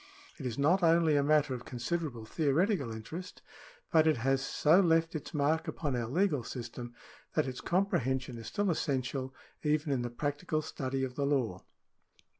It 0.39 0.47
is 0.47 0.57
not 0.57 0.81
only 0.81 1.15
a 1.15 1.21
matter 1.21 1.53
of 1.53 1.63
considerable 1.63 2.25
theoretical 2.25 2.91
interest, 2.91 3.43
but 3.91 4.07
it 4.07 4.17
has 4.17 4.43
so 4.43 4.79
left 4.79 5.13
its 5.13 5.31
mark 5.31 5.67
upon 5.67 5.95
our 5.95 6.07
legal 6.07 6.43
system, 6.43 6.95
that 7.35 7.47
its 7.47 7.61
comprehension 7.61 8.39
is 8.39 8.47
still 8.47 8.71
essential 8.71 9.31
even 9.61 9.93
in 9.93 10.01
the 10.01 10.09
practical 10.09 10.63
study 10.63 11.03
of 11.03 11.13
the 11.13 11.25
law. 11.27 11.63